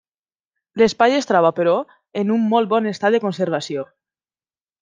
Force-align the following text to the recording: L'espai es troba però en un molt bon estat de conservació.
L'espai 0.81 1.13
es 1.17 1.29
troba 1.33 1.51
però 1.59 1.75
en 2.23 2.33
un 2.39 2.49
molt 2.55 2.75
bon 2.75 2.91
estat 2.93 3.15
de 3.17 3.23
conservació. 3.27 3.89